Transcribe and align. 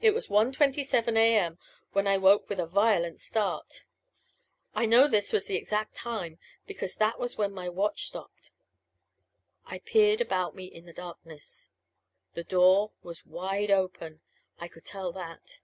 It 0.00 0.12
was 0.12 0.30
one 0.30 0.52
twenty 0.52 0.84
seven 0.84 1.16
A. 1.16 1.36
M. 1.36 1.58
when 1.94 2.06
I 2.06 2.16
woke 2.16 2.48
with 2.48 2.60
a 2.60 2.66
violent 2.68 3.18
start. 3.18 3.86
I 4.72 4.86
know 4.86 5.08
this 5.08 5.32
was 5.32 5.46
the 5.46 5.56
exact 5.56 5.94
time 5.96 6.38
because 6.64 6.94
that 6.94 7.18
was 7.18 7.36
when 7.36 7.52
my 7.52 7.68
watch 7.68 8.06
stopped. 8.06 8.52
I 9.66 9.80
peered 9.80 10.20
about 10.20 10.54
me 10.54 10.66
in 10.66 10.86
the 10.86 10.92
darkness. 10.92 11.70
The 12.34 12.44
door 12.44 12.92
was 13.02 13.26
wide 13.26 13.72
open 13.72 14.20
I 14.60 14.68
could 14.68 14.84
tell 14.84 15.10
that. 15.10 15.58